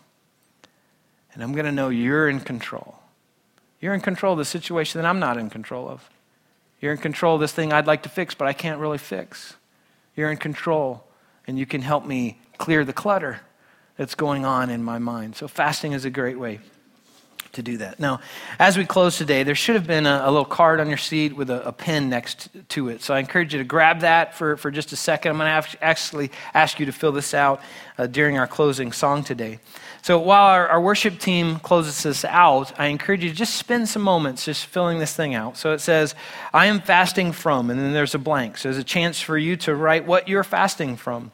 [1.33, 2.95] And I'm going to know you're in control.
[3.79, 6.09] You're in control of the situation that I'm not in control of.
[6.81, 9.55] You're in control of this thing I'd like to fix, but I can't really fix.
[10.15, 11.03] You're in control,
[11.45, 13.41] and you can help me clear the clutter
[13.95, 15.35] that's going on in my mind.
[15.35, 16.61] So, fasting is a great way
[17.55, 17.99] to do that.
[17.99, 18.21] Now,
[18.59, 21.35] as we close today, there should have been a, a little card on your seat
[21.35, 23.01] with a, a, pen next to it.
[23.01, 25.31] So I encourage you to grab that for, for just a second.
[25.31, 27.61] I'm going to actually ask you to fill this out
[27.97, 29.59] uh, during our closing song today.
[30.01, 33.89] So while our, our, worship team closes this out, I encourage you to just spend
[33.89, 35.57] some moments just filling this thing out.
[35.57, 36.13] So it says,
[36.53, 38.57] I am fasting from, and then there's a blank.
[38.57, 41.31] So there's a chance for you to write what you're fasting from.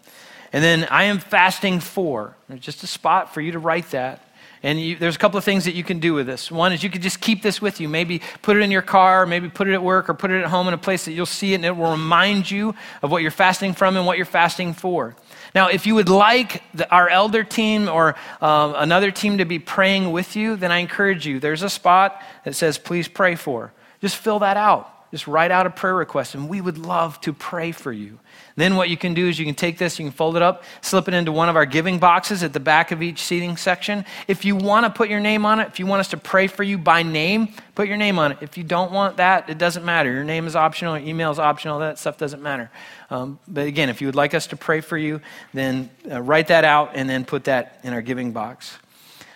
[0.54, 2.36] And then I am fasting for.
[2.48, 4.31] There's just a spot for you to write that.
[4.64, 6.52] And you, there's a couple of things that you can do with this.
[6.52, 7.90] One is you could just keep this with you.
[7.90, 10.50] Maybe put it in your car, maybe put it at work, or put it at
[10.50, 13.24] home in a place that you'll see it and it will remind you of what
[13.24, 15.16] you're fasting from and what you're fasting for.
[15.56, 19.58] Now, if you would like the, our elder team or uh, another team to be
[19.58, 21.40] praying with you, then I encourage you.
[21.40, 23.74] There's a spot that says, please pray for.
[24.00, 24.90] Just fill that out.
[25.12, 28.20] Just write out a prayer request, and we would love to pray for you.
[28.56, 30.64] Then, what you can do is you can take this, you can fold it up,
[30.82, 34.06] slip it into one of our giving boxes at the back of each seating section.
[34.28, 36.48] If you want to put your name on it, if you want us to pray
[36.48, 38.38] for you by name, put your name on it.
[38.42, 40.12] If you don't want that, it doesn't matter.
[40.12, 42.70] Your name is optional, your email is optional, that stuff doesn't matter.
[43.10, 45.22] Um, but again, if you would like us to pray for you,
[45.54, 48.78] then uh, write that out and then put that in our giving box.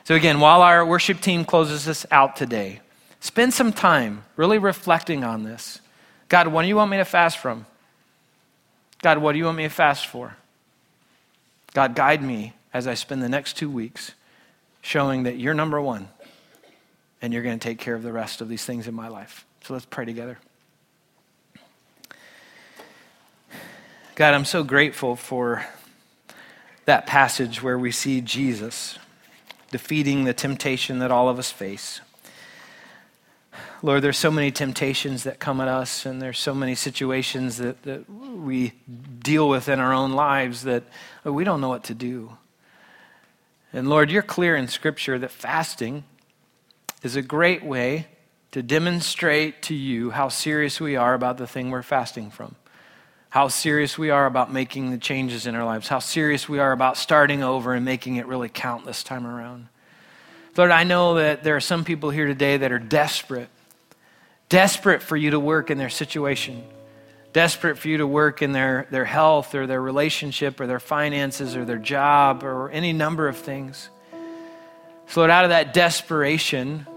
[0.04, 2.82] So, again, while our worship team closes this out today,
[3.26, 5.82] Spend some time really reflecting on this.
[6.30, 7.66] God, what do you want me to fast from?
[9.06, 10.36] God, what do you want me to fast for?
[11.76, 14.14] God, guide me as I spend the next two weeks
[14.82, 16.08] showing that you're number one
[17.22, 19.46] and you're going to take care of the rest of these things in my life.
[19.62, 20.40] So let's pray together.
[24.16, 25.64] God, I'm so grateful for
[26.86, 28.98] that passage where we see Jesus
[29.70, 32.02] defeating the temptation that all of us face.
[33.82, 37.82] Lord, there's so many temptations that come at us, and there's so many situations that,
[37.84, 38.74] that we
[39.20, 40.84] deal with in our own lives that
[41.24, 42.38] we don't know what to do.
[43.74, 46.04] And Lord, you're clear in Scripture that fasting
[47.04, 48.08] is a great way
[48.52, 52.56] to demonstrate to you how serious we are about the thing we're fasting from,
[53.30, 56.72] how serious we are about making the changes in our lives, how serious we are
[56.72, 59.68] about starting over and making it really count this time around.
[60.58, 63.50] Lord, I know that there are some people here today that are desperate
[64.48, 66.64] desperate for you to work in their situation,
[67.34, 71.56] desperate for you to work in their, their health or their relationship or their finances
[71.56, 73.90] or their job or any number of things.
[75.08, 76.88] So, Lord, out of that desperation,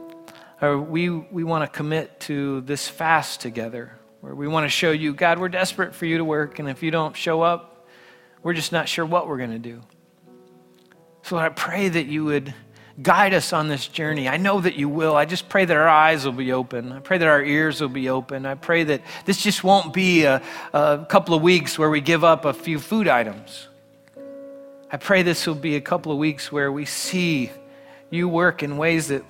[0.62, 4.91] uh, we, we want to commit to this fast together where we want to show
[4.91, 7.89] you, God, we're desperate for you to work, and if you don't show up,
[8.43, 9.80] we're just not sure what we're going to do.
[11.22, 12.55] So, Lord, I pray that you would
[13.01, 14.28] guide us on this journey.
[14.28, 15.14] I know that you will.
[15.14, 16.92] I just pray that our eyes will be open.
[16.92, 18.44] I pray that our ears will be open.
[18.44, 20.42] I pray that this just won't be a,
[20.72, 23.68] a couple of weeks where we give up a few food items.
[24.90, 27.51] I pray this will be a couple of weeks where we see
[28.11, 29.22] you work in ways that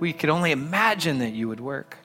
[0.00, 1.98] we could only imagine that you would work.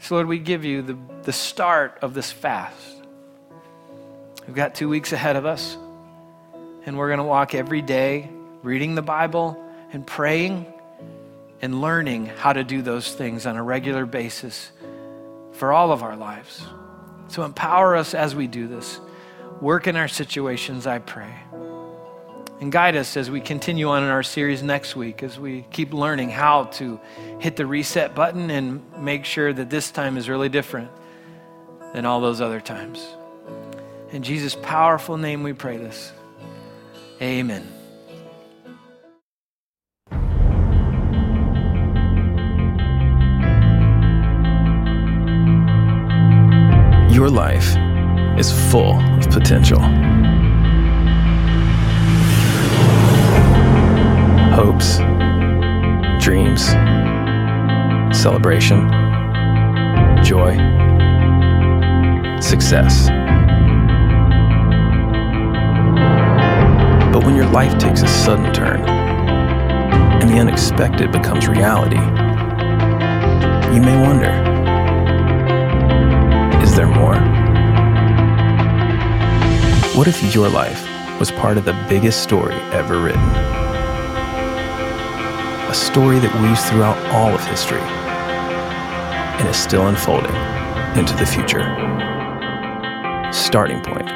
[0.00, 2.96] So, Lord, we give you the, the start of this fast.
[4.46, 5.76] We've got two weeks ahead of us,
[6.86, 8.30] and we're going to walk every day
[8.62, 9.62] reading the Bible
[9.92, 10.66] and praying
[11.62, 14.70] and learning how to do those things on a regular basis
[15.52, 16.66] for all of our lives.
[17.28, 19.00] So empower us as we do this.
[19.60, 21.34] Work in our situations, I pray.
[22.60, 25.94] And guide us as we continue on in our series next week, as we keep
[25.94, 27.00] learning how to
[27.38, 30.90] hit the reset button and make sure that this time is really different
[31.94, 33.06] than all those other times.
[34.12, 36.12] In Jesus' powerful name, we pray this.
[37.22, 37.66] Amen.
[47.10, 47.76] Your life
[48.38, 49.80] is full of potential.
[54.54, 54.96] Hopes,
[56.24, 56.64] dreams,
[58.16, 58.88] celebration,
[60.24, 60.56] joy,
[62.40, 63.19] success.
[67.20, 71.98] But when your life takes a sudden turn and the unexpected becomes reality,
[73.74, 74.30] you may wonder
[76.62, 77.16] is there more?
[79.94, 80.82] What if your life
[81.18, 83.20] was part of the biggest story ever written?
[85.68, 87.82] A story that weaves throughout all of history
[89.40, 90.34] and is still unfolding
[90.98, 91.66] into the future.
[93.30, 94.08] Starting point.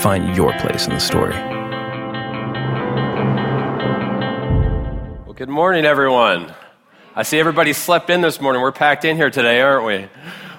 [0.00, 1.55] Find your place in the story.
[5.56, 6.52] Morning, everyone.
[7.14, 8.60] I see everybody slept in this morning.
[8.60, 10.06] We're packed in here today, aren't we?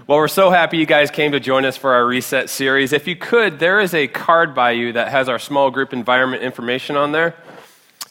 [0.08, 2.94] Well, we're so happy you guys came to join us for our Reset series.
[2.94, 6.42] If you could, there is a card by you that has our small group environment
[6.42, 7.36] information on there.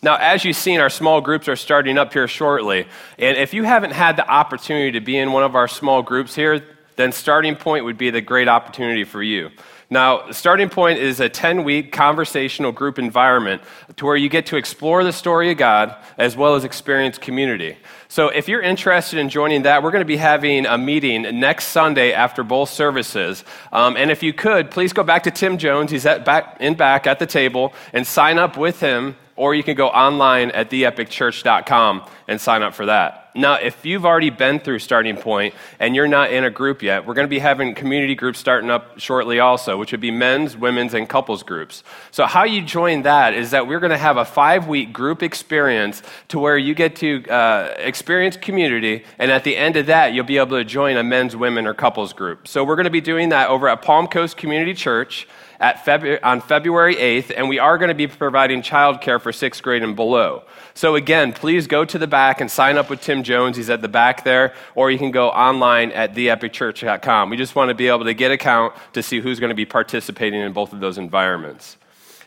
[0.01, 2.87] Now, as you've seen, our small groups are starting up here shortly.
[3.18, 6.37] And if you haven't had the opportunity to be in one of our small groups
[6.37, 6.64] here,
[6.95, 9.51] then Starting Point would be the great opportunity for you.
[9.89, 13.62] Now, the Starting Point is a 10 week conversational group environment
[13.97, 17.76] to where you get to explore the story of God as well as experience community.
[18.09, 21.68] So, if you're interested in joining that, we're going to be having a meeting next
[21.68, 23.45] Sunday after both services.
[23.72, 25.93] Um, and if you could, please go back to Tim Jones.
[25.93, 29.76] He's back, in back at the table and sign up with him or you can
[29.76, 33.26] go online at theepicchurch.com and sign up for that.
[33.37, 37.07] Now, if you've already been through Starting Point and you're not in a group yet,
[37.07, 40.57] we're going to be having community groups starting up shortly also, which would be men's,
[40.57, 41.84] women's, and couples groups.
[42.11, 45.22] So, how you join that is that we're going to have a five week group
[45.22, 50.14] experience to where you get to uh, experience community, and at the end of that,
[50.14, 52.49] you'll be able to join a men's, women, or couples group.
[52.49, 55.28] So, we're going to be doing that over at Palm Coast Community Church
[55.61, 59.97] on February 8th, and we are going to be providing childcare for sixth grade and
[59.97, 60.43] below.
[60.75, 63.57] So, again, please go to the back and sign up with Tim Jones.
[63.57, 67.31] He's at the back there, or you can go online at theepicchurch.com.
[67.31, 69.55] We just want to be able to get a count to see who's going to
[69.57, 71.77] be participating in both of those environments.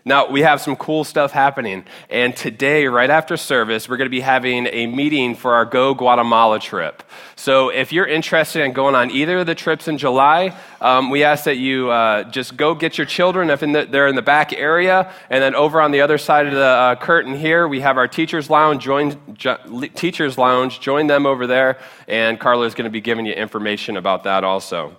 [0.06, 1.86] Now, we have some cool stuff happening.
[2.10, 5.93] And today, right after service, we're going to be having a meeting for our Go
[5.93, 7.04] Guatemala trip.
[7.36, 11.24] So, if you're interested in going on either of the trips in July, um, we
[11.24, 14.22] ask that you uh, just go get your children if in the, they're in the
[14.22, 15.14] back area.
[15.30, 18.08] And then over on the other side of the uh, curtain here, we have our
[18.08, 18.84] teacher's lounge.
[18.84, 19.58] Join jo-
[19.95, 20.80] teacher's lounge.
[20.80, 21.78] Join them over there.
[22.08, 24.95] And Carla is going to be giving you information about that also.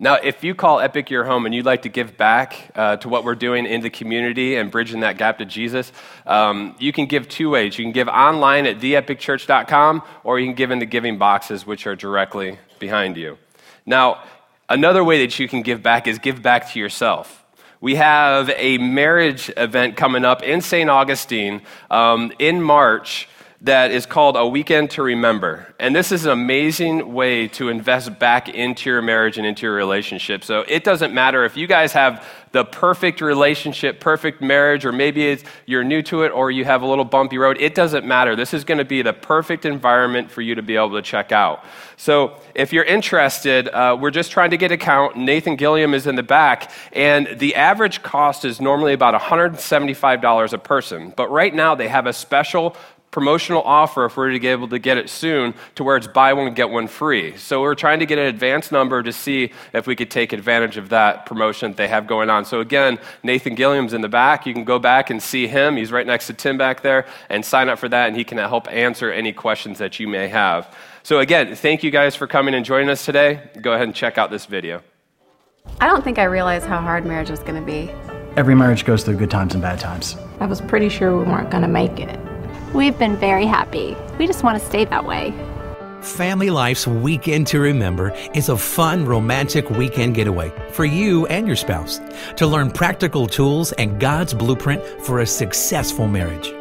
[0.00, 3.08] Now, if you call Epic your home and you'd like to give back uh, to
[3.08, 5.90] what we're doing in the community and bridging that gap to Jesus,
[6.24, 7.76] um, you can give two ways.
[7.76, 11.84] You can give online at theepicchurch.com, or you can give in the giving boxes, which
[11.88, 13.38] are directly behind you.
[13.86, 14.22] Now,
[14.68, 17.44] another way that you can give back is give back to yourself.
[17.80, 20.88] We have a marriage event coming up in St.
[20.88, 23.28] Augustine um, in March
[23.62, 25.74] that is called A Weekend to Remember.
[25.80, 29.74] And this is an amazing way to invest back into your marriage and into your
[29.74, 30.44] relationship.
[30.44, 35.38] So it doesn't matter if you guys have the perfect relationship, perfect marriage, or maybe
[35.66, 37.56] you're new to it or you have a little bumpy road.
[37.58, 38.36] It doesn't matter.
[38.36, 41.32] This is going to be the perfect environment for you to be able to check
[41.32, 41.64] out.
[41.96, 45.16] So if you're interested, uh, we're just trying to get a count.
[45.16, 50.58] Nathan Gilliam is in the back, and the average cost is normally about $175 a
[50.58, 51.12] person.
[51.16, 52.76] But right now, they have a special
[53.10, 56.32] promotional offer if we're to be able to get it soon to where it's buy
[56.32, 57.36] one get one free.
[57.36, 60.76] So we're trying to get an advance number to see if we could take advantage
[60.76, 62.44] of that promotion that they have going on.
[62.44, 64.46] So again nathan gilliam's in the back.
[64.46, 65.76] You can go back and see him.
[65.76, 68.38] He's right next to tim back there and sign up for that and he can
[68.38, 70.74] help answer any questions that you may have.
[71.02, 73.50] So again thank you guys for coming and joining us today.
[73.60, 74.82] Go ahead and check out this video.
[75.80, 77.90] I don't think i realized how hard marriage was going to be.
[78.36, 80.16] Every marriage goes through good times and bad times.
[80.40, 82.18] I was pretty sure we weren't going to make it
[82.74, 83.96] We've been very happy.
[84.18, 85.32] We just want to stay that way.
[86.02, 91.56] Family Life's Weekend to Remember is a fun, romantic weekend getaway for you and your
[91.56, 91.98] spouse
[92.36, 96.52] to learn practical tools and God's blueprint for a successful marriage.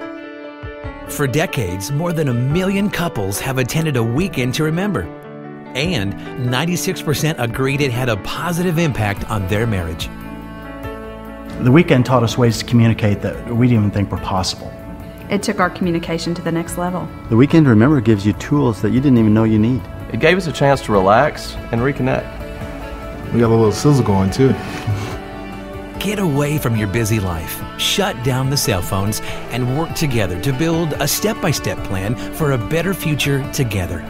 [1.11, 5.01] For decades, more than a million couples have attended a Weekend to Remember,
[5.75, 6.13] and
[6.49, 10.09] 96% agreed it had a positive impact on their marriage.
[11.63, 14.71] The weekend taught us ways to communicate that we didn't even think were possible.
[15.29, 17.07] It took our communication to the next level.
[17.29, 19.81] The Weekend to Remember gives you tools that you didn't even know you need.
[20.13, 22.25] It gave us a chance to relax and reconnect.
[23.33, 24.53] We got a little sizzle going too.
[25.99, 29.19] Get away from your busy life, shut down the cell phones,
[29.51, 34.05] and work together to build a step by step plan for a better future together.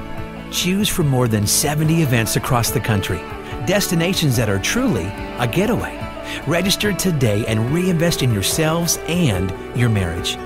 [0.52, 3.18] Choose from more than 70 events across the country,
[3.66, 5.06] destinations that are truly
[5.40, 5.98] a getaway.
[6.46, 10.38] Register today and reinvest in yourselves and your marriage.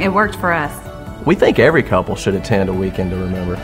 [0.00, 0.72] It worked for us.
[1.24, 3.56] We think every couple should attend a weekend to remember.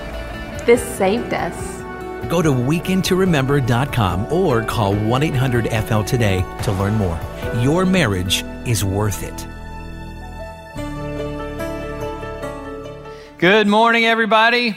[0.64, 1.82] This saved us.
[2.28, 7.20] Go to weekendtoremember.com or call 1 800 FL today to learn more.
[7.56, 9.46] Your marriage is worth it.
[13.38, 14.76] Good morning, everybody.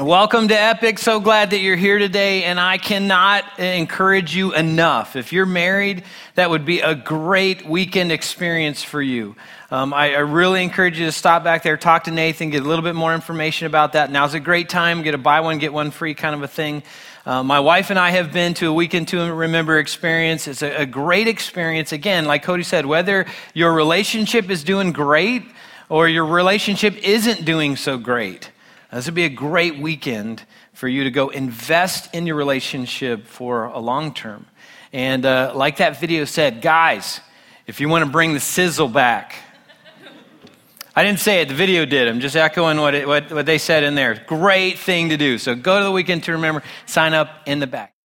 [0.00, 0.98] Welcome to Epic.
[0.98, 5.16] So glad that you're here today, and I cannot encourage you enough.
[5.16, 9.36] If you're married, that would be a great weekend experience for you.
[9.70, 12.66] Um, I, I, really encourage you to stop back there, talk to Nathan, get a
[12.66, 14.10] little bit more information about that.
[14.10, 16.82] Now's a great time, get a buy one, get one free kind of a thing.
[17.26, 20.48] Uh, my wife and I have been to a weekend to remember experience.
[20.48, 21.92] It's a, a great experience.
[21.92, 25.42] Again, like Cody said, whether your relationship is doing great
[25.90, 28.51] or your relationship isn't doing so great.
[28.92, 33.64] This would be a great weekend for you to go invest in your relationship for
[33.64, 34.46] a long term.
[34.92, 37.20] And uh, like that video said, guys,
[37.66, 39.34] if you want to bring the sizzle back,
[40.94, 42.06] I didn't say it, the video did.
[42.06, 44.22] I'm just echoing what, it, what, what they said in there.
[44.26, 45.38] Great thing to do.
[45.38, 47.91] So go to the weekend to remember, sign up in the back.